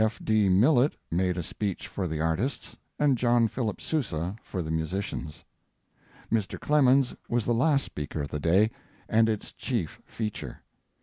F. 0.03 0.17
D. 0.17 0.49
Millet 0.49 0.93
made 1.11 1.37
a 1.37 1.43
speech 1.43 1.87
for 1.87 2.07
the 2.07 2.19
artists, 2.19 2.75
and 2.97 3.19
John 3.19 3.47
Philip 3.47 3.79
Sousa 3.79 4.35
for 4.41 4.63
the 4.63 4.71
musicians. 4.71 5.45
Mr. 6.31 6.59
Clemens 6.59 7.15
was 7.29 7.45
the 7.45 7.53
last 7.53 7.83
speaker 7.85 8.23
of 8.23 8.29
the 8.29 8.39
day, 8.39 8.71
and 9.07 9.29
its 9.29 9.53
chief 9.53 10.01
feature. 10.07 10.63